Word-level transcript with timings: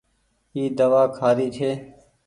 اي 0.55 0.63
دوآ 0.77 1.03
کآري 1.17 1.47
ڇي۔ 1.55 1.71